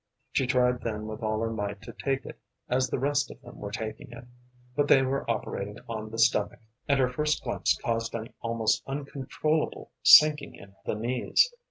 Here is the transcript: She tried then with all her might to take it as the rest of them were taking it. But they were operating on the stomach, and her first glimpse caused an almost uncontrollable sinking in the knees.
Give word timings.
She 0.31 0.47
tried 0.47 0.81
then 0.81 1.05
with 1.05 1.21
all 1.21 1.39
her 1.41 1.51
might 1.51 1.83
to 1.83 1.93
take 1.93 2.25
it 2.25 2.39
as 2.67 2.89
the 2.89 2.97
rest 2.97 3.29
of 3.29 3.39
them 3.43 3.57
were 3.59 3.69
taking 3.69 4.11
it. 4.11 4.25
But 4.75 4.87
they 4.87 5.03
were 5.03 5.29
operating 5.29 5.77
on 5.87 6.09
the 6.09 6.17
stomach, 6.17 6.59
and 6.87 6.99
her 6.99 7.07
first 7.07 7.43
glimpse 7.43 7.77
caused 7.79 8.15
an 8.15 8.33
almost 8.41 8.81
uncontrollable 8.87 9.91
sinking 10.01 10.55
in 10.55 10.73
the 10.87 10.95
knees. 10.95 11.53